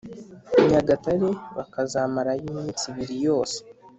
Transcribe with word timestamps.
nyagatare 0.69 1.29
bakazamarayo 1.57 2.41
iminsi 2.51 2.83
ibiri 2.91 3.15
yose” 3.27 3.57